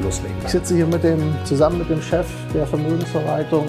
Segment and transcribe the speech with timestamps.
[0.00, 0.36] loslegen.
[0.44, 3.66] Ich sitze hier mit dem, zusammen mit dem Chef der Vermögensverwaltung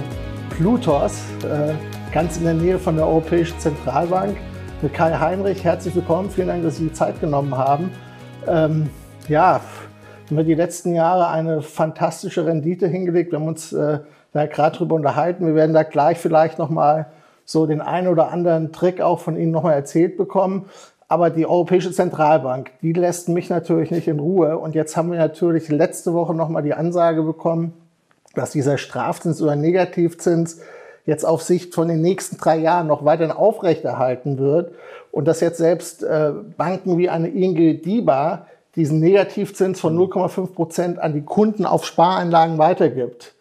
[0.50, 1.74] Plutos, äh,
[2.14, 4.38] ganz in der Nähe von der Europäischen Zentralbank,
[4.82, 5.64] mit Kai Heinrich.
[5.64, 7.92] Herzlich willkommen, vielen Dank, dass Sie die Zeit genommen haben.
[8.48, 8.90] Ähm,
[9.28, 9.62] ja,
[10.30, 13.32] haben die letzten Jahre eine fantastische Rendite hingelegt.
[13.32, 14.00] Wir haben uns äh,
[14.34, 15.46] da gerade drüber unterhalten.
[15.46, 17.08] Wir werden da gleich vielleicht nochmal
[17.46, 20.66] so den einen oder anderen Trick auch von Ihnen nochmal erzählt bekommen.
[21.08, 24.58] Aber die Europäische Zentralbank, die lässt mich natürlich nicht in Ruhe.
[24.58, 27.74] Und jetzt haben wir natürlich letzte Woche nochmal die Ansage bekommen,
[28.34, 30.62] dass dieser Strafzins oder Negativzins
[31.06, 34.74] jetzt auf Sicht von den nächsten drei Jahren noch weiterhin aufrechterhalten wird.
[35.12, 41.00] Und dass jetzt selbst äh, Banken wie eine Inge DIBA diesen Negativzins von 0,5 Prozent
[41.00, 43.35] an die Kunden auf Spareinlagen weitergibt.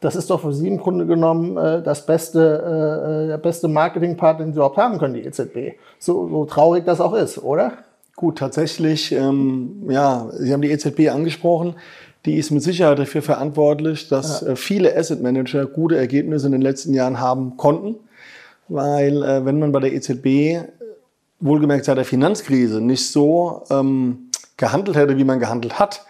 [0.00, 4.46] Das ist doch für Sie im Grunde genommen äh, das beste, äh, der beste Marketingpartner,
[4.46, 5.78] den Sie überhaupt haben können, die EZB.
[5.98, 7.74] So, so traurig das auch ist, oder?
[8.16, 11.74] Gut, tatsächlich, ähm, ja, Sie haben die EZB angesprochen.
[12.26, 14.48] Die ist mit Sicherheit dafür verantwortlich, dass ja.
[14.48, 17.96] äh, viele Asset Manager gute Ergebnisse in den letzten Jahren haben konnten.
[18.68, 20.66] Weil äh, wenn man bei der EZB
[21.40, 26.04] wohlgemerkt seit der Finanzkrise nicht so ähm, gehandelt hätte, wie man gehandelt hat,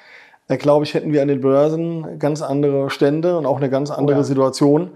[0.50, 3.88] da glaube ich, hätten wir an den Börsen ganz andere Stände und auch eine ganz
[3.92, 4.24] andere oh ja.
[4.24, 4.90] Situation.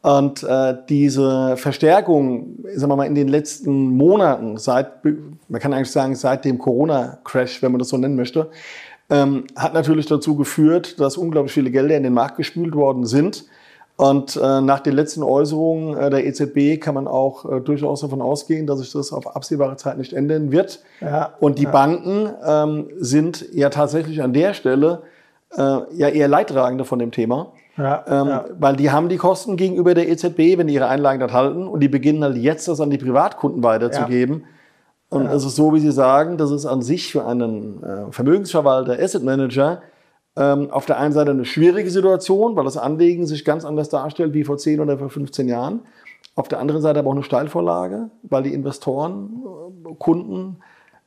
[0.00, 5.90] Und äh, diese Verstärkung, sagen wir mal, in den letzten Monaten, seit, man kann eigentlich
[5.90, 8.48] sagen, seit dem Corona-Crash, wenn man das so nennen möchte,
[9.10, 13.44] ähm, hat natürlich dazu geführt, dass unglaublich viele Gelder in den Markt gespült worden sind.
[13.98, 18.22] Und äh, nach den letzten Äußerungen äh, der EZB kann man auch äh, durchaus davon
[18.22, 20.84] ausgehen, dass sich das auf absehbare Zeit nicht ändern wird.
[21.00, 21.70] Ja, und die ja.
[21.70, 25.02] Banken ähm, sind ja tatsächlich an der Stelle
[25.56, 27.52] äh, ja eher Leidtragende von dem Thema.
[27.76, 28.40] Ja, ähm.
[28.60, 31.80] Weil die haben die Kosten gegenüber der EZB, wenn die ihre Einlagen dort halten und
[31.80, 34.44] die beginnen halt jetzt das an die Privatkunden weiterzugeben.
[35.10, 38.96] Und es ist so, wie Sie sagen, das ist an sich für einen äh, Vermögensverwalter,
[39.02, 39.82] Asset Manager,
[40.38, 44.34] ähm, auf der einen Seite eine schwierige Situation, weil das Anlegen sich ganz anders darstellt
[44.34, 45.80] wie vor 10 oder vor 15 Jahren.
[46.36, 49.42] Auf der anderen Seite aber auch eine Steilvorlage, weil die Investoren,
[49.84, 50.58] äh, Kunden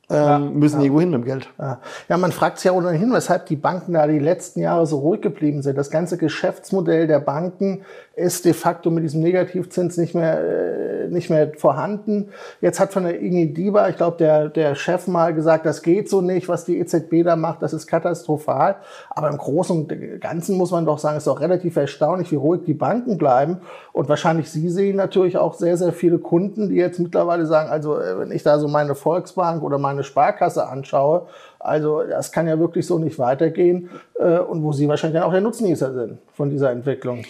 [0.10, 0.84] ja, ähm, müssen ja.
[0.84, 1.50] irgendwo hin mit dem Geld.
[1.58, 1.80] Ja.
[2.10, 5.22] ja, man fragt sich ja ohnehin, weshalb die Banken da die letzten Jahre so ruhig
[5.22, 5.78] geblieben sind.
[5.78, 11.30] Das ganze Geschäftsmodell der Banken ist de facto mit diesem Negativzins nicht mehr, äh, nicht
[11.30, 12.30] mehr vorhanden.
[12.60, 16.10] Jetzt hat von der Ingi Dieber, ich glaube, der, der Chef mal gesagt, das geht
[16.10, 18.76] so nicht, was die EZB da macht, das ist katastrophal.
[19.10, 22.64] Aber im Großen und Ganzen muss man doch sagen, ist doch relativ erstaunlich, wie ruhig
[22.66, 23.62] die Banken bleiben.
[23.94, 27.98] Und wahrscheinlich Sie sehen natürlich auch sehr, sehr viele Kunden, die jetzt mittlerweile sagen, also
[27.98, 31.28] äh, wenn ich da so meine Volksbank oder meine Sparkasse anschaue,
[31.60, 33.90] also das kann ja wirklich so nicht weitergehen.
[34.20, 37.24] Äh, und wo Sie wahrscheinlich dann auch der Nutznießer sind von dieser Entwicklung.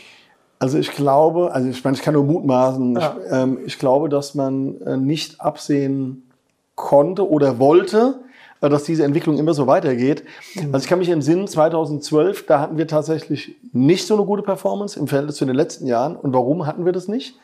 [0.62, 3.18] Also ich glaube, also ich meine, ich kann nur mutmaßen, ja.
[3.18, 6.30] ich, ähm, ich, glaube, dass man äh, nicht absehen
[6.76, 8.20] konnte oder wollte,
[8.62, 10.24] äh, dass diese Entwicklung immer so weitergeht.
[10.54, 10.66] Mhm.
[10.72, 15.00] Also ich kann mich entsinnen, 2012, da hatten wir tatsächlich nicht so eine gute Performance
[15.00, 16.16] im Verhältnis zu den letzten Jahren.
[16.16, 17.40] Und warum hatten wir das nicht?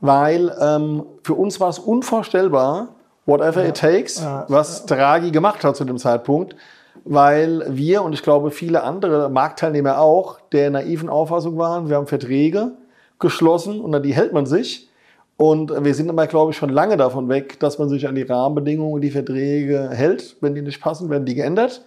[0.00, 2.88] Weil ähm, für uns war es unvorstellbar,
[3.26, 3.68] whatever ja.
[3.68, 4.46] it takes, ja.
[4.48, 6.56] was Draghi gemacht hat zu dem Zeitpunkt
[7.04, 12.06] weil wir und ich glaube viele andere Marktteilnehmer auch der naiven Auffassung waren, wir haben
[12.06, 12.72] Verträge
[13.18, 14.88] geschlossen und an die hält man sich.
[15.36, 18.22] Und wir sind aber, glaube ich, schon lange davon weg, dass man sich an die
[18.22, 20.36] Rahmenbedingungen, die Verträge hält.
[20.40, 21.84] Wenn die nicht passen, werden die geändert.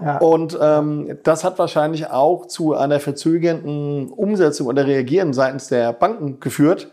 [0.00, 0.18] Ja.
[0.18, 6.40] Und ähm, das hat wahrscheinlich auch zu einer verzögernden Umsetzung oder Reagieren seitens der Banken
[6.40, 6.90] geführt.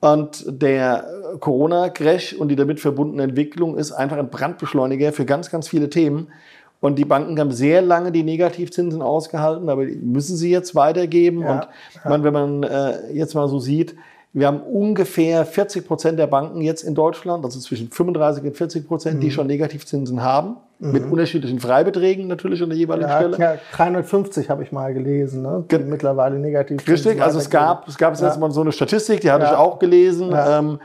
[0.00, 1.06] Und der
[1.40, 6.28] Corona-Crash und die damit verbundene Entwicklung ist einfach ein Brandbeschleuniger für ganz, ganz viele Themen.
[6.84, 11.40] Und die Banken haben sehr lange die Negativzinsen ausgehalten, aber die müssen sie jetzt weitergeben.
[11.40, 12.10] Ja, und ja.
[12.10, 13.96] Man, wenn man äh, jetzt mal so sieht,
[14.34, 18.86] wir haben ungefähr 40 Prozent der Banken jetzt in Deutschland, also zwischen 35 und 40
[18.86, 19.20] Prozent, mhm.
[19.20, 20.92] die schon Negativzinsen haben, mhm.
[20.92, 23.38] mit unterschiedlichen Freibeträgen natürlich an der jeweiligen ja, Stelle.
[23.38, 25.64] Ja, 350 habe ich mal gelesen, ne?
[25.66, 26.92] Ge mittlerweile Negativzinsen.
[27.08, 28.26] Richtig, also es gab, es gab ja.
[28.26, 30.34] jetzt mal so eine Statistik, die hatte ich auch gelesen.
[30.36, 30.80] Ähm,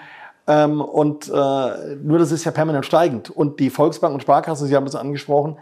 [0.48, 3.30] ähm, und äh, nur das ist ja permanent steigend.
[3.30, 5.58] Und die Volksbank und Sparkasse, Sie haben das angesprochen,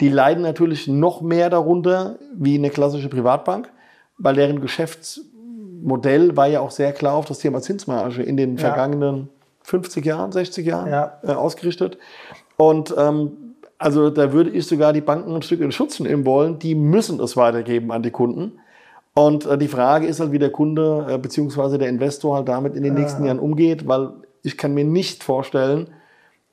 [0.00, 3.70] die leiden natürlich noch mehr darunter wie eine klassische Privatbank,
[4.16, 8.60] weil deren Geschäftsmodell war ja auch sehr klar auf das Thema Zinsmarge in den ja.
[8.60, 9.28] vergangenen
[9.62, 11.18] 50 Jahren, 60 Jahren ja.
[11.22, 11.98] äh, ausgerichtet.
[12.56, 13.32] Und ähm,
[13.78, 16.58] also da würde ich sogar die Banken ein Stück in Schutz nehmen wollen.
[16.58, 18.58] Die müssen es weitergeben an die Kunden.
[19.14, 21.78] Und äh, die Frage ist halt, wie der Kunde äh, bzw.
[21.78, 24.10] der Investor halt damit in den nächsten Jahren umgeht, weil
[24.42, 25.88] ich kann mir nicht vorstellen,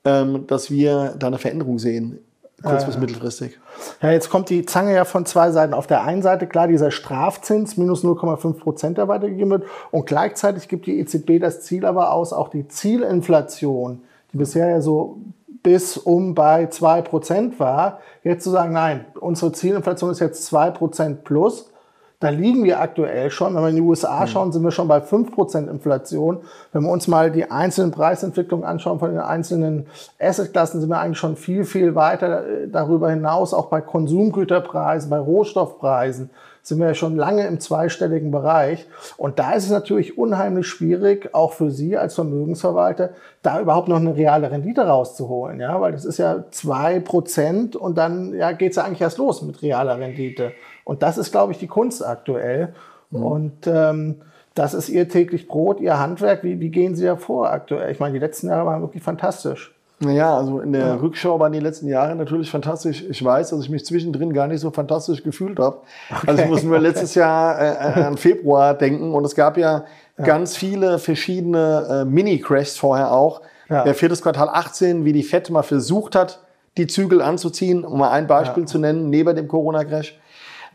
[0.04, 2.18] ähm, dass wir da eine Veränderung sehen,
[2.62, 3.58] kurz- bis mittelfristig.
[4.00, 5.74] Ja, jetzt kommt die Zange ja von zwei Seiten.
[5.74, 9.64] Auf der einen Seite klar dieser Strafzins minus 0,5 Prozent, der weitergegeben wird.
[9.90, 14.80] Und gleichzeitig gibt die EZB das Ziel aber aus, auch die Zielinflation, die bisher ja
[14.80, 15.18] so
[15.62, 20.70] bis um bei 2 Prozent war, jetzt zu sagen, nein, unsere Zielinflation ist jetzt 2
[20.70, 21.70] Prozent plus.
[22.18, 23.54] Da liegen wir aktuell schon.
[23.54, 26.38] Wenn wir in die USA schauen, sind wir schon bei 5% Inflation.
[26.72, 29.86] Wenn wir uns mal die einzelnen Preisentwicklungen anschauen von den einzelnen
[30.18, 33.52] Assetklassen, sind wir eigentlich schon viel, viel weiter äh, darüber hinaus.
[33.52, 36.30] Auch bei Konsumgüterpreisen, bei Rohstoffpreisen
[36.66, 38.86] sind wir ja schon lange im zweistelligen Bereich.
[39.18, 43.10] Und da ist es natürlich unheimlich schwierig, auch für Sie als Vermögensverwalter,
[43.42, 45.60] da überhaupt noch eine reale Rendite rauszuholen.
[45.60, 49.42] Ja, weil das ist ja 2% und dann ja, geht es ja eigentlich erst los
[49.42, 50.52] mit realer Rendite.
[50.86, 52.72] Und das ist, glaube ich, die Kunst aktuell.
[53.10, 54.22] Und ähm,
[54.54, 56.44] das ist Ihr täglich Brot, Ihr Handwerk.
[56.44, 57.90] Wie, wie gehen Sie da vor aktuell?
[57.90, 59.74] Ich meine, die letzten Jahre waren wirklich fantastisch.
[59.98, 63.02] Naja, also in der Rückschau waren die letzten Jahre natürlich fantastisch.
[63.08, 65.78] Ich weiß, dass ich mich zwischendrin gar nicht so fantastisch gefühlt habe.
[66.24, 69.86] Also ich muss nur letztes Jahr äh, an Februar denken und es gab ja,
[70.22, 73.40] ganz viele verschiedene äh, Mini-Crashs vorher auch.
[73.68, 73.82] Ja.
[73.82, 76.40] Der viertes Quartal 18, wie die FED mal versucht hat,
[76.76, 80.18] die Zügel anzuziehen, um mal ein Beispiel zu nennen, neben dem Corona-Crash.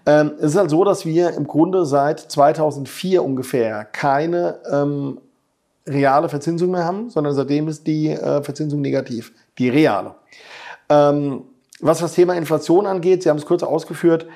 [0.05, 5.19] Ähm, es ist halt so, dass wir im Grunde seit 2004 ungefähr keine ähm,
[5.87, 10.15] reale Verzinsung mehr haben, sondern seitdem ist die äh, Verzinsung negativ, die reale.
[10.89, 11.43] Ähm,
[11.79, 14.27] was das Thema Inflation angeht, Sie haben es kurz ausgeführt,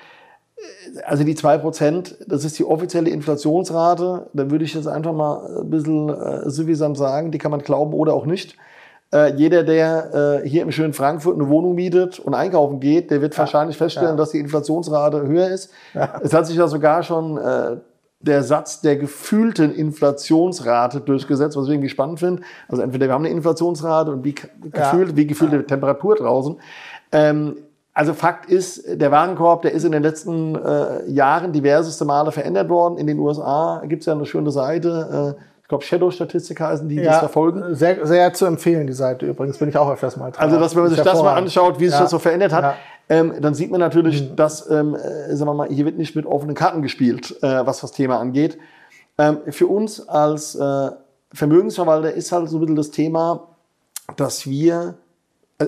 [0.58, 4.30] äh, also die 2%, das ist die offizielle Inflationsrate.
[4.34, 7.94] Da würde ich jetzt einfach mal ein bisschen äh, suffisant sagen, die kann man glauben
[7.94, 8.58] oder auch nicht.
[9.16, 13.22] Äh, jeder, der äh, hier im schönen Frankfurt eine Wohnung mietet und einkaufen geht, der
[13.22, 14.16] wird wahrscheinlich feststellen, ja.
[14.18, 15.72] dass die Inflationsrate höher ist.
[16.22, 17.78] Es hat sich ja sogar schon äh,
[18.20, 22.42] der Satz der gefühlten Inflationsrate durchgesetzt, was ich irgendwie spannend finde.
[22.68, 26.58] Also entweder wir haben eine Inflationsrate und wie ge- gefühlt, wie gefühlte Temperatur draußen.
[27.14, 27.58] Ähm,
[27.94, 32.68] also Fakt ist, der Warenkorb, der ist in den letzten äh, Jahren diverseste Male verändert
[32.68, 32.98] worden.
[32.98, 36.98] In den USA gibt es ja eine schöne Seite, äh, ich glaube Shadow-Statistik heißen die,
[36.98, 37.74] die das verfolgen.
[37.74, 39.58] Sehr, sehr zu empfehlen, die Seite übrigens.
[39.58, 40.44] Bin ich auch öfters mal dran.
[40.44, 42.02] Also, dass wenn man sich das mal anschaut, wie sich Ja.
[42.02, 42.74] das so verändert hat, Ja.
[43.10, 46.28] ähm, dann sieht man natürlich, dass, ähm, äh, sagen wir mal, hier wird nicht mit
[46.28, 48.60] offenen Karten gespielt, äh, was das Thema angeht.
[49.18, 50.92] Ähm, für uns als äh,
[51.34, 53.48] Vermögensverwalter ist halt so ein bisschen das Thema,
[54.18, 54.94] dass wir,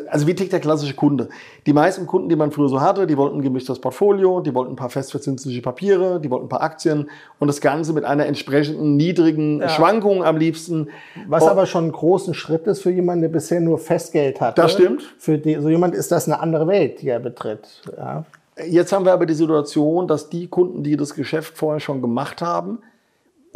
[0.10, 1.30] also wie tickt der klassische Kunde?
[1.66, 4.74] Die meisten Kunden, die man früher so hatte, die wollten ein gemischtes Portfolio, die wollten
[4.74, 8.98] ein paar festverzinsliche Papiere, die wollten ein paar Aktien und das Ganze mit einer entsprechenden
[8.98, 10.90] niedrigen Schwankung am liebsten.
[11.28, 14.62] Was Und- aber schon einen großen Schritt ist für jemanden, der bisher nur Festgeld hatte.
[14.62, 15.04] Das stimmt.
[15.18, 17.82] Für die, so jemand ist das eine andere Welt, die er betritt.
[17.96, 18.26] Ja.
[18.68, 22.42] Jetzt haben wir aber die Situation, dass die Kunden, die das Geschäft vorher schon gemacht
[22.42, 22.80] haben,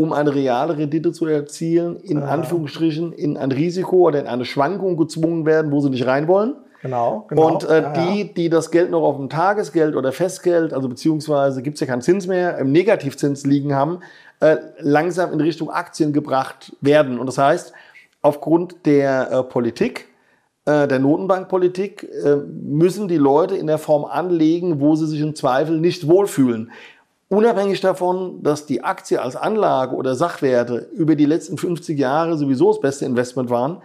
[0.01, 4.97] um eine reale Rendite zu erzielen, in Anführungsstrichen in ein Risiko oder in eine Schwankung
[4.97, 6.55] gezwungen werden, wo sie nicht rein wollen.
[6.81, 7.47] Genau, genau.
[7.47, 11.61] Und äh, Ja, die, die das Geld noch auf dem Tagesgeld oder Festgeld, also beziehungsweise
[11.61, 13.99] gibt es ja keinen Zins mehr, im Negativzins liegen haben,
[14.39, 17.19] äh, langsam in Richtung Aktien gebracht werden.
[17.19, 17.73] Und das heißt,
[18.23, 20.07] aufgrund der äh, Politik,
[20.65, 25.35] äh, der Notenbankpolitik, äh, müssen die Leute in der Form anlegen, wo sie sich im
[25.35, 26.71] Zweifel nicht wohlfühlen.
[27.31, 32.73] Unabhängig davon, dass die Aktie als Anlage oder Sachwerte über die letzten 50 Jahre sowieso
[32.73, 33.81] das beste Investment waren.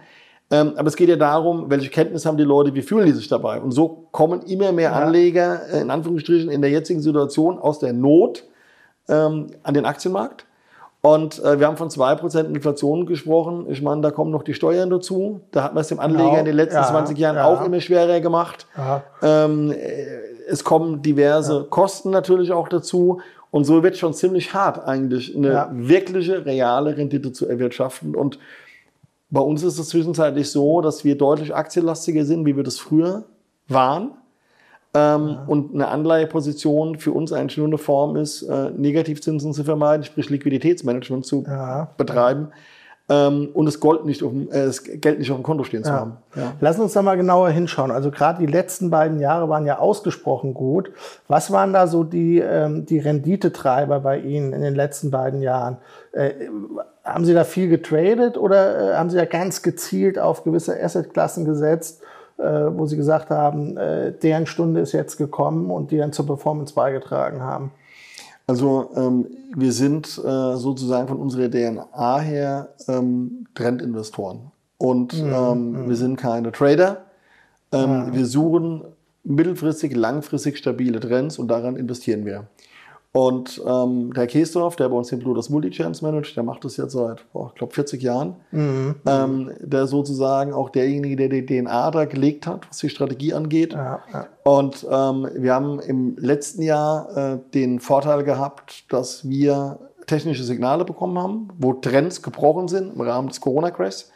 [0.51, 3.29] Ähm, aber es geht ja darum, welche Kenntnis haben die Leute, wie fühlen die sich
[3.29, 3.61] dabei.
[3.61, 7.93] Und so kommen immer mehr Anleger, äh, in Anführungsstrichen, in der jetzigen Situation aus der
[7.93, 8.43] Not
[9.07, 10.45] ähm, an den Aktienmarkt.
[10.99, 13.65] Und äh, wir haben von 2% Inflation gesprochen.
[13.69, 15.39] Ich meine, da kommen noch die Steuern dazu.
[15.51, 16.39] Da hat man es dem Anleger Genau.
[16.39, 17.45] in den letzten Ja, 20 Jahren ja.
[17.45, 18.67] auch immer schwerer gemacht.
[18.75, 19.03] Ja.
[19.21, 19.77] Ähm, äh,
[20.49, 23.19] es kommen diverse Kosten natürlich auch dazu.
[23.51, 25.69] Und so wird schon ziemlich hart eigentlich eine Ja.
[25.73, 28.15] wirkliche, reale Rendite zu erwirtschaften.
[28.15, 28.39] Und
[29.29, 33.23] bei uns ist es zwischenzeitlich so, dass wir deutlich aktienlastiger sind, wie wir das früher
[33.67, 34.11] waren.
[34.93, 40.03] Ähm, Und eine Anleiheposition für uns eigentlich nur eine Form ist, äh, Negativzinsen zu vermeiden,
[40.05, 41.89] sprich Liquiditätsmanagement zu Ja.
[41.97, 42.49] betreiben
[43.09, 45.83] ähm, und das, Gold nicht auf dem, äh, das Geld nicht auf dem Konto stehen
[45.83, 46.17] zu haben.
[46.35, 46.53] Ja.
[46.59, 47.89] Lass uns da mal genauer hinschauen.
[47.89, 50.91] Also gerade die letzten beiden Jahre waren ja ausgesprochen gut.
[51.27, 55.77] Was waren da so die, ähm, die Renditetreiber bei Ihnen in den letzten beiden Jahren?
[56.11, 56.31] Äh,
[57.05, 61.45] haben Sie da viel getradet oder äh, haben Sie da ganz gezielt auf gewisse Assetklassen
[61.45, 62.01] gesetzt,
[62.37, 66.25] äh, wo Sie gesagt haben, äh, deren Stunde ist jetzt gekommen und die dann zur
[66.25, 67.71] Performance beigetragen haben?
[68.47, 74.51] Also ähm, wir sind äh, sozusagen von unserer DNA her ähm, Trendinvestoren.
[74.77, 77.05] Und ähm, wir sind keine Trader.
[77.71, 78.83] Ähm, Wir suchen
[79.23, 82.47] mittelfristig, langfristig stabile Trends und daran investieren wir.
[83.17, 86.77] Und ähm, der Käsdorf, der bei uns den Blue das Multi-Champs managt, der macht das
[86.77, 88.35] jetzt seit, boah, ich glaube, 40 Jahren.
[88.51, 88.93] Mhm.
[89.07, 93.73] Ähm, der sozusagen auch derjenige, der die DNA da gelegt hat, was die Strategie angeht.
[93.73, 94.27] Ja, ja.
[94.43, 100.85] Und ähm, wir haben im letzten Jahr äh, den Vorteil gehabt, dass wir technische Signale
[100.85, 104.11] bekommen haben, wo Trends gebrochen sind im Rahmen des Corona-Crashs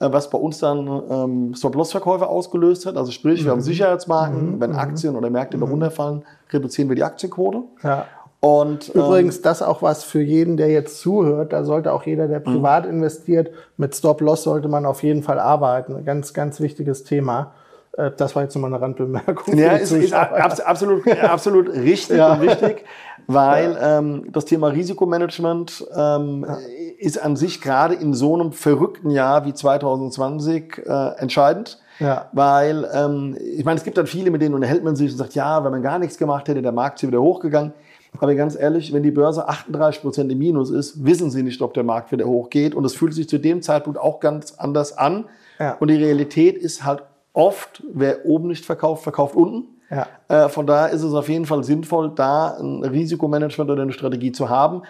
[0.00, 2.96] äh, was bei uns dann ähm, Stop-Loss-Verkäufe ausgelöst hat.
[2.96, 3.64] Also sprich, wir haben mhm.
[3.64, 4.60] Sicherheitsmarken, mhm.
[4.60, 4.78] wenn mhm.
[4.78, 5.60] Aktien oder Märkte mhm.
[5.60, 7.62] darunter fallen, reduzieren wir die Aktienquote.
[7.84, 8.06] Ja.
[8.40, 11.52] Und, Übrigens, ähm, das auch was für jeden, der jetzt zuhört.
[11.52, 12.90] Da sollte auch jeder, der privat mhm.
[12.90, 16.04] investiert, mit Stop-Loss sollte man auf jeden Fall arbeiten.
[16.06, 17.52] Ganz, ganz wichtiges Thema.
[17.96, 19.58] Äh, das war jetzt nochmal eine Randbemerkung.
[19.58, 22.32] Ja, ist, ist absolut, absolut richtig ja.
[22.32, 22.84] und wichtig,
[23.26, 23.98] weil ja.
[23.98, 26.58] ähm, das Thema Risikomanagement ähm, ja.
[26.98, 31.78] ist an sich gerade in so einem verrückten Jahr wie 2020 äh, entscheidend.
[31.98, 32.30] Ja.
[32.32, 35.34] Weil, ähm, ich meine, es gibt dann viele, mit denen unterhält man sich und sagt,
[35.34, 37.74] ja, wenn man gar nichts gemacht hätte, der Markt ist wieder hochgegangen.
[38.18, 41.74] Aber ganz ehrlich, wenn die Börse 38 Prozent im Minus ist, wissen Sie nicht, ob
[41.74, 42.74] der Markt wieder hochgeht.
[42.74, 45.26] Und es fühlt sich zu dem Zeitpunkt auch ganz anders an.
[45.58, 45.76] Ja.
[45.78, 47.02] Und die Realität ist halt
[47.32, 49.68] oft, wer oben nicht verkauft, verkauft unten.
[49.90, 50.06] Ja.
[50.28, 54.32] Äh, von daher ist es auf jeden Fall sinnvoll, da ein Risikomanagement oder eine Strategie
[54.32, 54.82] zu haben.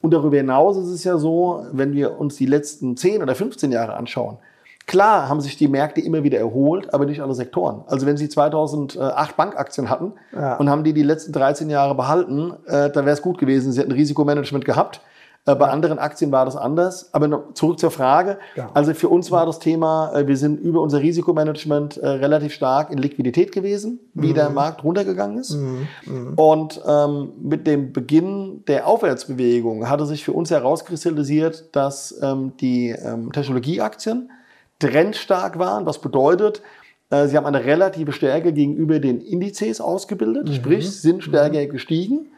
[0.00, 3.72] Und darüber hinaus ist es ja so, wenn wir uns die letzten 10 oder 15
[3.72, 4.38] Jahre anschauen,
[4.86, 7.84] Klar haben sich die Märkte immer wieder erholt, aber nicht alle Sektoren.
[7.86, 10.56] Also wenn Sie 2008 Bankaktien hatten ja.
[10.56, 13.72] und haben die die letzten 13 Jahre behalten, äh, da wäre es gut gewesen.
[13.72, 15.00] Sie hätten Risikomanagement gehabt.
[15.46, 17.12] Äh, bei anderen Aktien war das anders.
[17.12, 18.38] Aber zurück zur Frage.
[18.56, 18.70] Ja.
[18.74, 22.90] Also für uns war das Thema, äh, wir sind über unser Risikomanagement äh, relativ stark
[22.90, 24.34] in Liquidität gewesen, wie mhm.
[24.34, 25.54] der Markt runtergegangen ist.
[25.54, 25.88] Mhm.
[26.06, 26.34] Mhm.
[26.36, 32.90] Und ähm, mit dem Beginn der Aufwärtsbewegung hatte sich für uns herauskristallisiert, dass ähm, die
[32.90, 34.30] ähm, Technologieaktien
[34.78, 35.86] trendstark waren.
[35.86, 36.62] Was bedeutet,
[37.10, 40.54] äh, sie haben eine relative Stärke gegenüber den Indizes ausgebildet, mhm.
[40.54, 41.68] sprich sind stärker mhm.
[41.68, 42.28] gestiegen.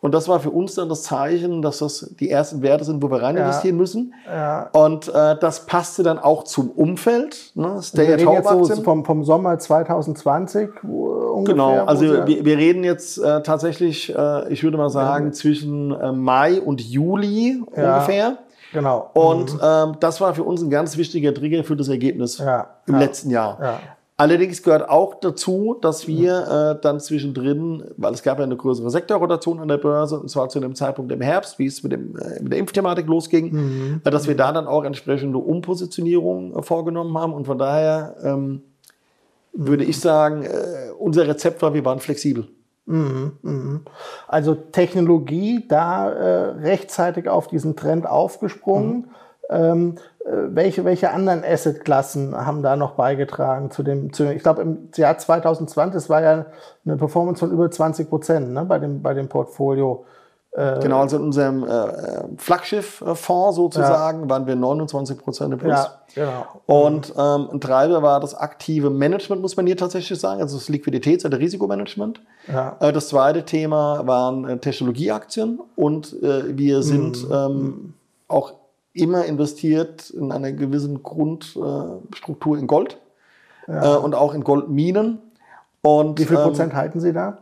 [0.00, 3.10] Und das war für uns dann das Zeichen, dass das die ersten Werte sind, wo
[3.10, 3.80] wir rein investieren ja.
[3.80, 4.14] müssen.
[4.26, 4.68] Ja.
[4.72, 7.52] Und äh, das passte dann auch zum Umfeld.
[7.54, 7.80] Ne?
[7.82, 11.54] Stay wir reden jetzt so vom, vom Sommer 2020 ungefähr.
[11.54, 15.32] Genau, also wir, wir reden jetzt äh, tatsächlich, äh, ich würde mal sagen, ja.
[15.32, 18.38] zwischen äh, Mai und Juli ungefähr.
[18.76, 19.10] Genau.
[19.14, 19.60] Und mhm.
[19.62, 23.00] ähm, das war für uns ein ganz wichtiger Trigger für das Ergebnis ja, im ja,
[23.00, 23.58] letzten Jahr.
[23.58, 23.80] Ja.
[24.18, 28.90] Allerdings gehört auch dazu, dass wir äh, dann zwischendrin, weil es gab ja eine größere
[28.90, 32.18] Sektorrotation an der Börse, und zwar zu dem Zeitpunkt im Herbst, wie es mit, dem,
[32.18, 34.00] äh, mit der Impfthematik losging, mhm.
[34.04, 37.32] äh, dass wir da dann auch entsprechende Umpositionierungen äh, vorgenommen haben.
[37.32, 38.60] Und von daher ähm,
[39.54, 42.46] würde ich sagen, äh, unser Rezept war, wir waren flexibel.
[42.86, 43.80] Mhm, mhm.
[44.28, 48.96] Also Technologie da äh, rechtzeitig auf diesen Trend aufgesprungen.
[48.96, 49.04] Mhm.
[49.48, 54.62] Ähm, äh, welche, welche anderen Assetklassen haben da noch beigetragen zu dem, zu, ich glaube
[54.62, 56.46] im Jahr 2020, das war ja
[56.84, 60.04] eine Performance von über 20 Prozent ne, bei, dem, bei dem Portfolio.
[60.56, 64.30] Äh, genau, also in unserem äh, Flaggschiff-Fonds sozusagen ja.
[64.30, 65.90] waren wir 29 Prozent im Plus.
[66.14, 66.86] Ja, genau.
[66.86, 70.70] Und ähm, ein Treiber war das aktive Management, muss man hier tatsächlich sagen, also das
[70.70, 72.22] Liquiditäts- oder Risikomanagement.
[72.50, 72.74] Ja.
[72.80, 77.34] Äh, das zweite Thema waren äh, Technologieaktien und äh, wir sind mhm.
[77.34, 77.94] ähm,
[78.26, 78.54] auch
[78.94, 82.96] immer investiert in einer gewissen Grundstruktur in Gold
[83.68, 83.96] ja.
[83.96, 85.18] und auch in Goldminen.
[85.82, 87.38] Und, Wie viel Prozent ähm, halten Sie da?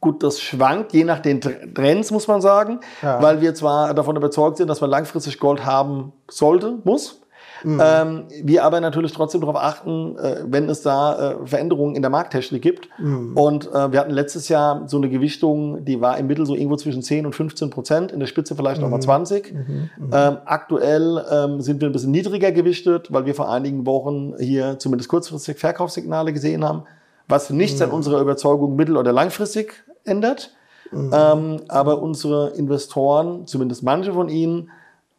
[0.00, 3.22] Gut, das schwankt je nach den Trends, muss man sagen, ja.
[3.22, 7.22] weil wir zwar davon überzeugt sind, dass man langfristig Gold haben sollte, muss.
[7.64, 7.80] Mhm.
[7.82, 12.10] Ähm, wir aber natürlich trotzdem darauf achten, äh, wenn es da äh, Veränderungen in der
[12.10, 12.88] Markttechnik gibt.
[12.98, 13.36] Mhm.
[13.36, 16.76] Und äh, wir hatten letztes Jahr so eine Gewichtung, die war im Mittel so irgendwo
[16.76, 18.84] zwischen 10 und 15 Prozent, in der Spitze vielleicht mhm.
[18.84, 19.52] nochmal 20.
[19.52, 19.60] Mhm.
[19.96, 20.10] mhm.
[20.12, 24.78] Ähm, aktuell ähm, sind wir ein bisschen niedriger gewichtet, weil wir vor einigen Wochen hier
[24.78, 26.84] zumindest kurzfristig Verkaufssignale gesehen haben
[27.32, 27.86] was nichts mhm.
[27.86, 30.54] an unserer Überzeugung mittel- oder langfristig ändert.
[30.92, 31.10] Mhm.
[31.12, 34.70] Ähm, aber unsere Investoren, zumindest manche von ihnen,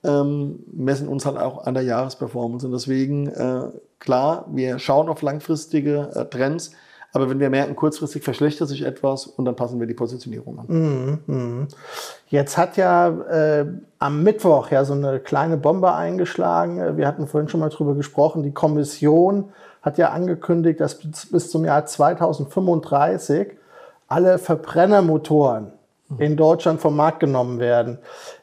[0.04, 2.66] ähm, messen uns halt auch an der Jahresperformance.
[2.66, 3.64] Und deswegen, äh,
[4.00, 6.72] klar, wir schauen auf langfristige äh, Trends,
[7.16, 10.66] aber wenn wir merken, kurzfristig verschlechtert sich etwas und dann passen wir die Positionierung an.
[10.68, 11.68] Mhm, mh.
[12.28, 13.66] Jetzt hat ja äh,
[14.00, 16.98] am Mittwoch ja so eine kleine Bombe eingeschlagen.
[16.98, 18.42] Wir hatten vorhin schon mal drüber gesprochen.
[18.42, 19.52] Die Kommission
[19.84, 23.52] hat ja angekündigt, dass bis zum Jahr 2035
[24.08, 25.74] alle Verbrennermotoren
[26.18, 27.98] in Deutschland vom Markt genommen werden.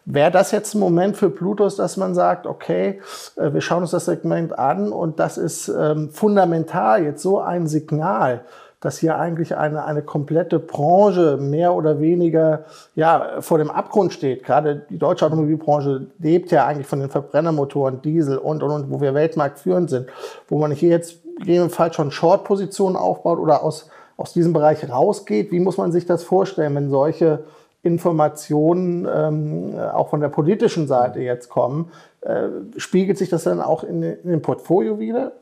[0.05, 3.01] Wäre das jetzt ein Moment für Plutos, dass man sagt, okay,
[3.37, 7.67] äh, wir schauen uns das Segment an und das ist ähm, fundamental jetzt so ein
[7.67, 8.45] Signal,
[8.81, 14.43] dass hier eigentlich eine, eine komplette Branche mehr oder weniger ja, vor dem Abgrund steht.
[14.43, 19.01] Gerade die deutsche Automobilbranche lebt ja eigentlich von den Verbrennermotoren, Diesel und, und, und, wo
[19.03, 20.07] wir weltmarktführend sind,
[20.49, 25.53] wo man hier jetzt gegebenenfalls schon Short-Positionen aufbaut oder aus, aus diesem Bereich rausgeht.
[25.53, 27.45] Wie muss man sich das vorstellen, wenn solche
[27.83, 31.91] Informationen ähm, auch von der politischen Seite jetzt kommen?
[32.21, 35.33] Äh, spiegelt sich das dann auch in, in dem Portfolio wieder?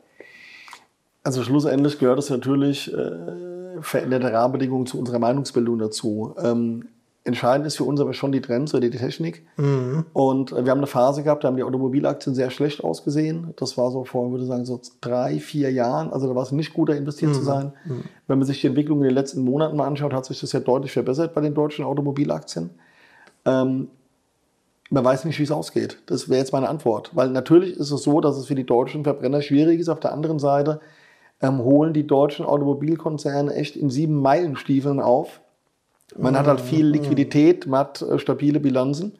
[1.23, 6.33] Also schlussendlich gehört es natürlich äh, veränderte Rahmenbedingungen zu unserer Meinungsbildung dazu.
[6.41, 6.87] Ähm,
[7.23, 9.45] entscheidend ist für uns aber schon die Trends oder die Technik.
[9.57, 10.05] Mhm.
[10.13, 13.53] Und äh, wir haben eine Phase gehabt, da haben die Automobilaktien sehr schlecht ausgesehen.
[13.57, 16.11] Das war so vor, würde ich sagen, so drei, vier Jahren.
[16.11, 17.35] Also da war es nicht gut, da investiert mhm.
[17.35, 17.73] zu sein.
[17.85, 18.03] Mhm.
[18.27, 20.59] Wenn man sich die Entwicklung in den letzten Monaten mal anschaut, hat sich das ja
[20.59, 22.71] deutlich verbessert bei den deutschen Automobilaktien.
[23.45, 23.89] Ähm,
[24.89, 26.01] man weiß nicht, wie es ausgeht.
[26.07, 27.11] Das wäre jetzt meine Antwort.
[27.13, 29.89] Weil natürlich ist es so, dass es für die deutschen Verbrenner schwierig ist.
[29.89, 30.79] Auf der anderen Seite
[31.41, 35.41] ähm, holen die deutschen Automobilkonzerne echt in sieben Meilenstiefeln auf.
[36.17, 39.13] Man hat halt viel Liquidität, man hat äh, stabile Bilanzen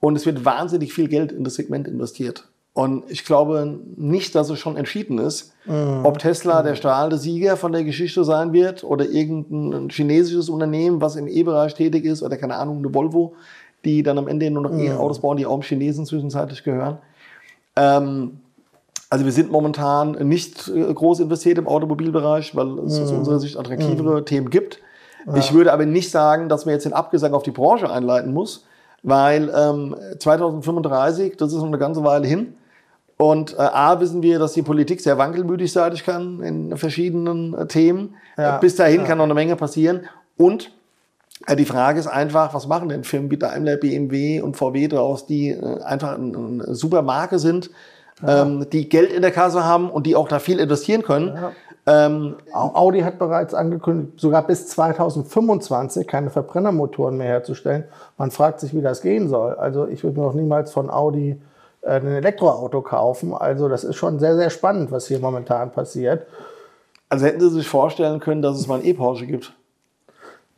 [0.00, 2.44] und es wird wahnsinnig viel Geld in das Segment investiert.
[2.76, 6.04] Und ich glaube nicht, dass es schon entschieden ist, mhm.
[6.04, 11.16] ob Tesla der strahlende Sieger von der Geschichte sein wird oder irgendein chinesisches Unternehmen, was
[11.16, 13.34] im E-Bereich tätig ist oder keine Ahnung, eine Volvo,
[13.86, 14.80] die dann am Ende nur noch mhm.
[14.80, 16.98] E-Autos bauen, die auch Chinesen zwischenzeitlich gehören.
[17.76, 18.40] Ähm,
[19.08, 23.18] also wir sind momentan nicht äh, groß investiert im Automobilbereich, weil es aus mhm.
[23.18, 24.24] unserer Sicht attraktivere mhm.
[24.26, 24.80] Themen gibt.
[25.26, 25.36] Ja.
[25.36, 28.64] Ich würde aber nicht sagen, dass man jetzt den Abgesang auf die Branche einleiten muss,
[29.02, 32.54] weil ähm, 2035, das ist noch eine ganze Weile hin.
[33.18, 37.66] Und äh, A, wissen wir, dass die Politik sehr wankelmütig sein kann in verschiedenen äh,
[37.66, 38.14] Themen.
[38.36, 38.58] Ja.
[38.58, 39.06] Bis dahin ja.
[39.06, 40.02] kann noch eine Menge passieren.
[40.36, 40.70] Und
[41.46, 45.26] äh, die Frage ist einfach, was machen denn Firmen wie Daimler, BMW und VW daraus,
[45.26, 47.70] die äh, einfach eine, eine super Marke sind,
[48.22, 48.42] ja.
[48.42, 51.34] ähm, die Geld in der Kasse haben und die auch da viel investieren können.
[51.34, 51.52] Ja.
[51.88, 57.84] Ähm, Audi hat bereits angekündigt, sogar bis 2025 keine Verbrennermotoren mehr herzustellen.
[58.18, 59.54] Man fragt sich, wie das gehen soll.
[59.54, 61.40] Also ich würde mir noch niemals von Audi
[61.82, 63.32] äh, ein Elektroauto kaufen.
[63.32, 66.26] Also das ist schon sehr, sehr spannend, was hier momentan passiert.
[67.08, 69.52] Also hätten Sie sich vorstellen können, dass es mal ein E-Porsche gibt?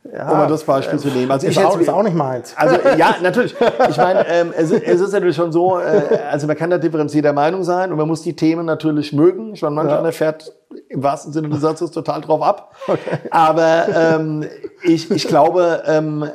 [0.03, 1.29] Ja, um mal das Beispiel äh, zu nehmen.
[1.29, 2.53] Also ich ist, auch, ist auch nicht meins.
[2.55, 3.53] Also ja, natürlich.
[3.89, 7.33] Ich meine, ähm, es, es, ist natürlich schon so, äh, also man kann da differenzierter
[7.33, 9.53] Meinung sein und man muss die Themen natürlich mögen.
[9.53, 9.99] Ich meine, manch ja.
[9.99, 10.53] einer fährt
[10.87, 12.75] im wahrsten Sinne des Satzes total drauf ab.
[12.87, 12.99] Okay.
[13.29, 14.45] Aber ähm,
[14.83, 16.29] ich, ich glaube, ähm,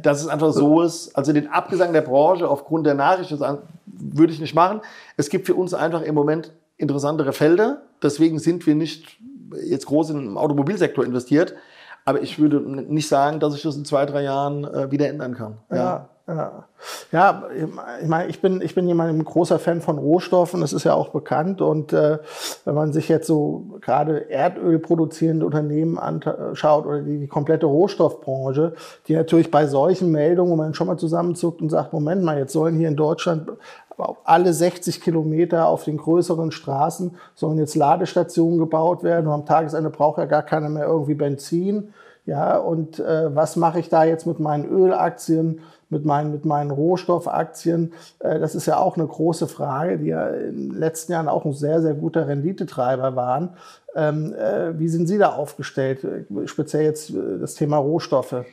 [0.00, 3.34] dass es einfach so ist, also den Abgesang der Branche aufgrund der Nachricht
[3.86, 4.80] würde ich nicht machen.
[5.16, 7.82] Es gibt für uns einfach im Moment interessantere Felder.
[8.02, 9.18] Deswegen sind wir nicht
[9.64, 11.54] jetzt groß im Automobilsektor investiert.
[12.08, 15.34] Aber ich würde nicht sagen, dass ich das in zwei, drei Jahren äh, wieder ändern
[15.34, 15.58] kann.
[15.68, 15.76] Ja.
[15.76, 16.08] ja.
[16.28, 16.64] Ja,
[17.10, 17.42] ja
[18.02, 20.92] ich meine, ich bin, ich bin jemand ein großer Fan von Rohstoffen, das ist ja
[20.92, 21.62] auch bekannt.
[21.62, 22.18] Und äh,
[22.66, 28.74] wenn man sich jetzt so gerade Erdöl produzierende Unternehmen anschaut oder die, die komplette Rohstoffbranche,
[29.06, 32.52] die natürlich bei solchen Meldungen, wo man schon mal zusammenzuckt und sagt, Moment mal, jetzt
[32.52, 33.50] sollen hier in Deutschland
[34.24, 39.26] alle 60 Kilometer auf den größeren Straßen sollen jetzt Ladestationen gebaut werden.
[39.26, 41.92] Und am Tagesende braucht ja gar keiner mehr irgendwie Benzin.
[42.28, 45.60] Ja, und äh, was mache ich da jetzt mit meinen Ölaktien,
[45.90, 47.92] mit meinen, mit meinen Rohstoffaktien?
[48.18, 51.44] Äh, das ist ja auch eine große Frage, die ja in den letzten Jahren auch
[51.44, 53.50] ein sehr, sehr guter Renditetreiber waren.
[53.94, 56.06] Ähm, äh, wie sind Sie da aufgestellt,
[56.46, 58.44] speziell jetzt äh, das Thema Rohstoffe?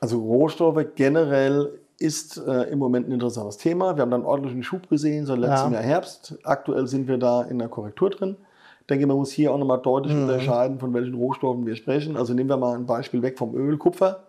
[0.00, 3.96] Also Rohstoffe generell ist äh, im Moment ein interessantes Thema.
[3.96, 5.78] Wir haben da einen ordentlichen Schub gesehen, seit letztem ja.
[5.78, 6.36] Jahr Herbst.
[6.42, 8.36] Aktuell sind wir da in der Korrektur drin.
[8.80, 10.22] Ich denke, man muss hier auch nochmal deutlich mhm.
[10.22, 12.16] unterscheiden, von welchen Rohstoffen wir sprechen.
[12.16, 14.24] Also nehmen wir mal ein Beispiel weg vom Öl, Kupfer.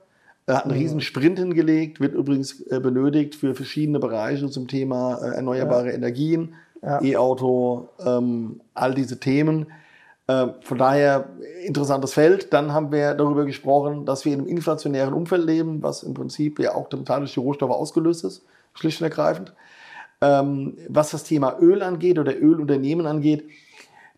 [0.45, 5.19] Er hat einen riesen Sprint hingelegt, wird übrigens äh, benötigt für verschiedene Bereiche zum Thema
[5.21, 5.93] äh, erneuerbare ja.
[5.93, 7.01] Energien, ja.
[7.01, 9.67] E-Auto, ähm, all diese Themen.
[10.27, 11.29] Äh, von daher
[11.65, 12.51] interessantes Feld.
[12.53, 16.60] Dann haben wir darüber gesprochen, dass wir in einem inflationären Umfeld leben, was im Prinzip
[16.60, 19.53] ja auch total durch die Rohstoffe ausgelöst ist, schlicht und ergreifend.
[20.21, 23.45] Ähm, was das Thema Öl angeht oder Ölunternehmen angeht,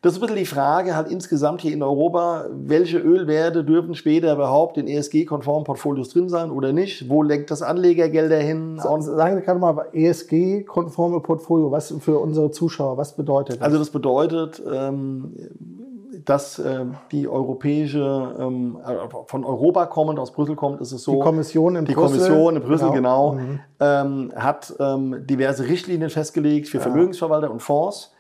[0.06, 4.34] das ist ein bisschen die Frage halt insgesamt hier in Europa, welche Ölwerte dürfen später
[4.34, 7.10] überhaupt in ESG-konformen Portfolios drin sein oder nicht?
[7.10, 8.78] Wo lenkt das Anlegergelder hin?
[8.78, 13.62] Sagen Sie gerade mal, ESG-konforme Portfolio, was für unsere Zuschauer, was bedeutet das?
[13.64, 15.34] Also das bedeutet, ähm,
[16.24, 21.14] dass äh, die europäische, ähm, äh, von Europa kommend, aus Brüssel kommt, ist es so.
[21.14, 22.20] Die Kommission in die Brüssel.
[22.20, 23.60] Die Kommission in Brüssel, genau, genau mhm.
[23.80, 26.84] ähm, hat ähm, diverse Richtlinien festgelegt für ja.
[26.84, 28.12] Vermögensverwalter und Fonds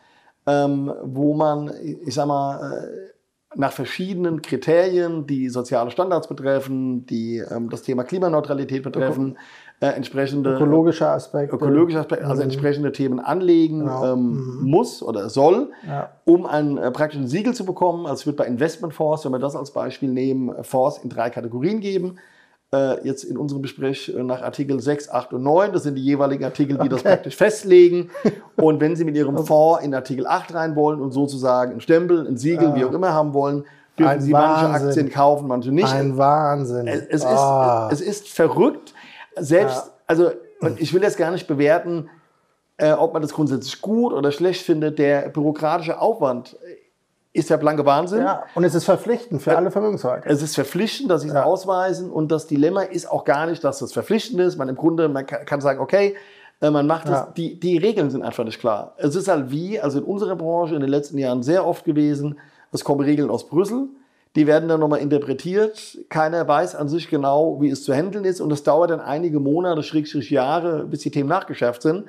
[0.47, 7.38] ähm, wo man, ich sag mal, äh, nach verschiedenen Kriterien, die soziale Standards betreffen, die
[7.38, 9.38] ähm, das Thema Klimaneutralität betreffen,
[9.79, 12.49] äh, entsprechende ökologische Aspekte, ökologische Aspekte also mhm.
[12.49, 14.13] entsprechende Themen anlegen genau.
[14.13, 14.69] ähm, mhm.
[14.69, 16.10] muss oder soll, ja.
[16.25, 18.05] um ein äh, praktisches Siegel zu bekommen.
[18.05, 21.79] Also es wird bei Investmentfonds, wenn wir das als Beispiel nehmen, Fonds in drei Kategorien
[21.79, 22.17] geben
[23.04, 25.71] jetzt in unserem Gespräch äh, nach Artikel 6, 8 und 9.
[25.71, 26.89] Das sind die jeweiligen Artikel, die okay.
[26.89, 28.10] das praktisch festlegen.
[28.58, 32.28] Und wenn Sie mit Ihrem Fonds in Artikel 8 rein wollen und sozusagen ein Stempel,
[32.28, 32.75] ein Siegel, ah.
[32.75, 33.65] wie auch immer haben wollen,
[33.97, 34.88] dürfen Ein sie manche Wahnsinn.
[34.88, 35.93] Aktien kaufen, manche nicht.
[35.93, 36.88] Ein Wahnsinn.
[36.88, 37.89] Es, es, Ah.
[37.91, 38.93] ist, es ist verrückt.
[39.38, 39.91] Selbst, Ja.
[40.08, 40.32] also
[40.78, 42.10] ich will jetzt gar nicht bewerten,
[42.78, 44.99] äh, ob man das grundsätzlich gut oder schlecht findet.
[44.99, 46.58] Der bürokratische Aufwand
[47.36, 48.21] ist der blanke Wahnsinn.
[48.21, 50.30] ja, und es ist verpflichtend für alle Vermögensverwalter.
[50.30, 51.43] Es ist verpflichtend, dass sie es Ja.
[51.43, 54.58] ausweisen und das Dilemma ist auch gar nicht, dass das verpflichtend ist.
[54.58, 56.15] Man im Grunde, man kann, kann sagen, okay,
[56.62, 57.26] äh, man macht Ja.
[57.26, 57.34] das.
[57.34, 58.93] Die, die Regeln sind einfach nicht klar.
[58.98, 62.39] Es ist halt wie, also in unserer Branche in den letzten Jahren sehr oft gewesen,
[62.71, 63.88] es kommen Regeln aus Brüssel,
[64.38, 65.98] die werden dann nochmal interpretiert.
[66.10, 69.39] Keiner weiß an sich genau, wie es zu handeln ist und es dauert dann einige
[69.39, 72.06] Monate, Schrägstrich Jahre, bis die Themen nachgeschärft sind.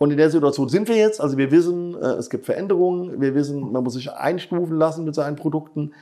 [0.00, 1.20] Und in der Situation sind wir jetzt.
[1.20, 3.20] Also wir wissen, äh, es gibt Veränderungen.
[3.20, 5.92] Wir wissen, man muss sich einstufen lassen mit seinen Produkten.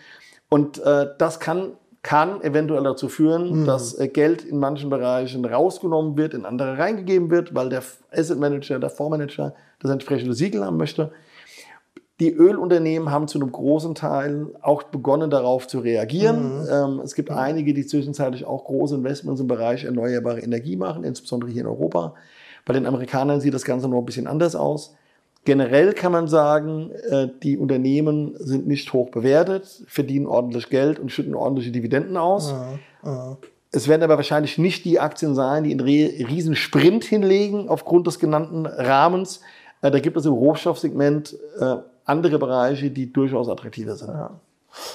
[0.49, 6.17] Und äh, das kann, kann eventuell dazu führen, dass äh, Geld in manchen Bereichen rausgenommen
[6.17, 7.83] wird, in andere reingegeben wird, weil der
[8.13, 11.11] Asset Manager, der Fondsmanager das entsprechende Siegel haben möchte.
[12.21, 16.69] Die Ölunternehmen haben zu einem großen Teil auch begonnen, darauf zu reagieren.
[16.71, 21.51] Ähm, es gibt einige, die zwischenzeitlich auch große Investments im Bereich erneuerbare Energie machen, insbesondere
[21.51, 22.15] hier in Europa.
[22.69, 24.95] Bei den Amerikanern sieht das Ganze noch ein bisschen anders aus.
[25.45, 31.11] Generell kann man sagen, äh, die Unternehmen sind nicht hoch bewertet, verdienen ordentlich Geld und
[31.11, 32.55] schütten ordentliche Dividenden aus.
[33.71, 38.19] Es werden aber wahrscheinlich nicht die Aktien sein, die einen riesen Sprint hinlegen aufgrund des
[38.19, 39.41] genannten Rahmens.
[39.81, 44.11] Äh, Da gibt es im Rohstoffsegment äh, andere Bereiche, die durchaus attraktiver sind.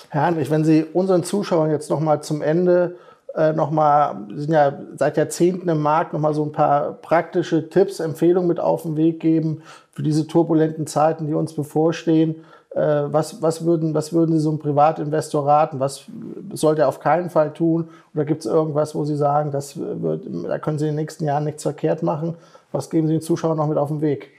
[0.10, 2.98] Herr Heinrich, wenn Sie unseren Zuschauern jetzt noch mal zum Ende
[3.36, 6.94] äh, noch mal, Sie sind ja seit Jahrzehnten im Markt, noch mal so ein paar
[6.94, 12.36] praktische Tipps, Empfehlungen mit auf den Weg geben für diese turbulenten Zeiten, die uns bevorstehen.
[12.76, 15.80] Äh, was, was, würden, was würden Sie so einem Privatinvestor raten?
[15.80, 16.06] Was
[16.54, 17.90] sollte er auf keinen Fall tun?
[18.14, 21.26] Oder gibt es irgendwas, wo Sie sagen, das wird, da können Sie in den nächsten
[21.26, 22.36] Jahren nichts verkehrt machen?
[22.72, 24.32] Was geben Sie den Zuschauern noch mit auf den Weg?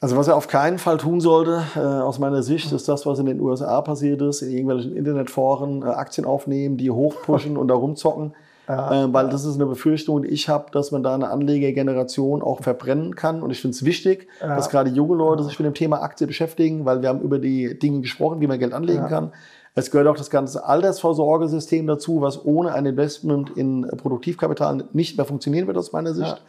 [0.00, 3.18] Also was er auf keinen Fall tun sollte, äh, aus meiner Sicht, ist das, was
[3.18, 7.74] in den USA passiert ist, in irgendwelchen Internetforen äh, Aktien aufnehmen, die hochpushen und da
[7.74, 8.34] rumzocken.
[8.68, 12.62] Äh, weil das ist eine Befürchtung, die ich habe, dass man da eine Anlegergeneration auch
[12.62, 13.42] verbrennen kann.
[13.42, 16.84] Und ich finde es wichtig, dass gerade junge Leute sich mit dem Thema Aktie beschäftigen,
[16.84, 19.32] weil wir haben über die Dinge gesprochen, wie man Geld anlegen kann.
[19.76, 25.26] Es gehört auch das ganze Altersvorsorgesystem dazu, was ohne ein Investment in Produktivkapital nicht mehr
[25.26, 26.42] funktionieren wird aus meiner Sicht.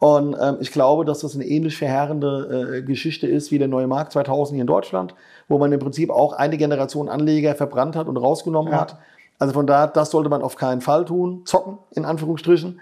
[0.00, 3.88] Und ähm, ich glaube, dass das eine ähnlich verheerende äh, Geschichte ist wie der neue
[3.88, 5.14] Markt 2000 hier in Deutschland,
[5.48, 8.80] wo man im Prinzip auch eine Generation Anleger verbrannt hat und rausgenommen Ja.
[8.80, 8.96] hat.
[9.40, 11.42] Also von daher, das sollte man auf keinen Fall tun.
[11.44, 12.80] Zocken, in Anführungsstrichen.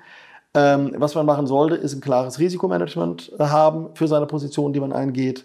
[0.54, 4.92] Ähm, was man machen sollte, ist ein klares Risikomanagement haben für seine Position, die man
[4.92, 5.44] eingeht.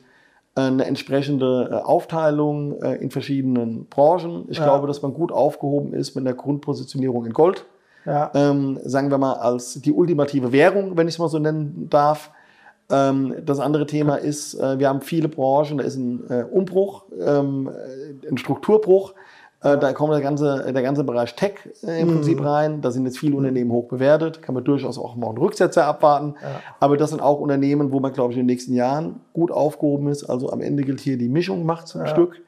[0.56, 4.46] Eine entsprechende äh, Aufteilung äh, in verschiedenen Branchen.
[4.50, 4.64] Ich Ja.
[4.66, 7.66] glaube, dass man gut aufgehoben ist mit der Grundpositionierung in Gold
[8.06, 11.88] Ja, ähm, sagen wir mal, als die ultimative Währung, wenn ich es mal so nennen
[11.90, 12.32] darf.
[12.90, 17.06] Ähm, das andere Thema ist, äh, wir haben viele Branchen, da ist ein äh, Umbruch,
[17.20, 19.14] ähm, äh, ein Strukturbruch.
[19.64, 22.82] Äh, da kommt der ganze, der ganze Bereich Tech äh, im Prinzip rein.
[22.82, 24.42] Da sind jetzt viele Unternehmen hoch bewertet.
[24.42, 26.34] Kann man durchaus auch mal einen Rücksetzer abwarten.
[26.80, 30.08] Aber das sind auch Unternehmen, wo man, glaube ich, in den nächsten Jahren gut aufgehoben
[30.08, 30.24] ist.
[30.24, 32.42] Also am Ende gilt hier, die Mischung macht zum Stück.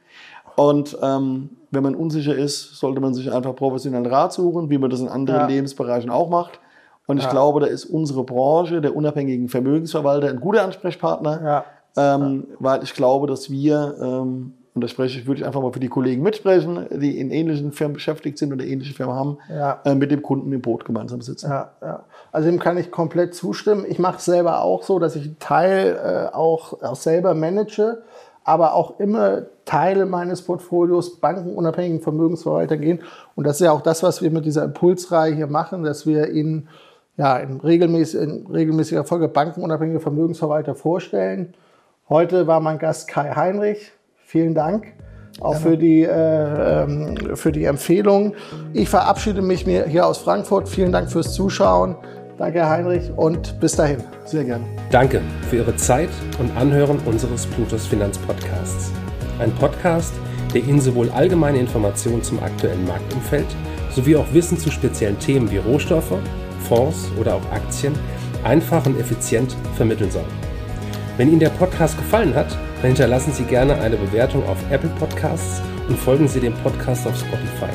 [0.55, 4.89] Und ähm, wenn man unsicher ist, sollte man sich einfach professionellen Rat suchen, wie man
[4.89, 5.47] das in anderen Ja.
[5.47, 6.59] Lebensbereichen auch macht.
[7.07, 7.31] Und ich Ja.
[7.31, 11.63] glaube, da ist unsere Branche, der unabhängigen Vermögensverwalter, ein guter Ansprechpartner,
[11.97, 12.15] ja.
[12.15, 15.73] ähm, weil ich glaube, dass wir, ähm, und da spreche ich, würde ich einfach mal
[15.73, 19.37] für die Kollegen mitsprechen, die in ähnlichen Firmen beschäftigt sind oder ähnliche Firmen haben,
[19.83, 21.51] äh, mit dem Kunden im Boot gemeinsam sitzen.
[22.31, 23.85] Also dem kann ich komplett zustimmen.
[23.87, 28.01] Ich mache es selber auch so, dass ich einen Teil äh, auch, auch selber manage,
[28.43, 32.99] aber auch immer Teile meines Portfolios bankenunabhängigen Vermögensverwalter gehen.
[33.35, 36.29] Und das ist ja auch das, was wir mit dieser Impulsreihe hier machen, dass wir
[36.31, 36.67] Ihnen
[37.17, 41.53] ja, in, regelmäßig, in regelmäßiger Folge bankenunabhängige Vermögensverwalter vorstellen.
[42.09, 43.91] Heute war mein Gast Kai Heinrich.
[44.25, 44.87] Vielen Dank.
[45.39, 48.35] Auch für die, äh, ähm, für die Empfehlung.
[48.73, 50.69] Ich verabschiede mich hier aus Frankfurt.
[50.69, 51.95] Vielen Dank fürs Zuschauen.
[52.37, 53.99] Danke, Herr Heinrich, und bis dahin.
[54.25, 54.65] Sehr gern.
[54.89, 58.91] Danke für Ihre Zeit und Anhören unseres Plutos Finanzpodcasts.
[59.39, 60.13] Ein Podcast,
[60.53, 63.45] der Ihnen sowohl allgemeine Informationen zum aktuellen Marktumfeld
[63.91, 66.17] sowie auch Wissen zu speziellen Themen wie Rohstoffe,
[66.67, 67.93] Fonds oder auch Aktien
[68.43, 70.25] einfach und effizient vermitteln soll.
[71.17, 75.61] Wenn Ihnen der Podcast gefallen hat, dann hinterlassen Sie gerne eine Bewertung auf Apple Podcasts
[75.87, 77.71] und folgen Sie dem Podcast auf Spotify.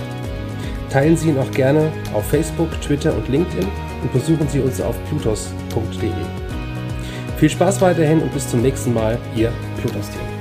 [0.90, 3.68] Teilen Sie ihn auch gerne auf Facebook, Twitter und LinkedIn
[4.02, 6.10] und besuchen Sie uns auf plutos.de.
[7.38, 10.37] Viel Spaß weiterhin und bis zum nächsten Mal, Ihr Plutos-Team.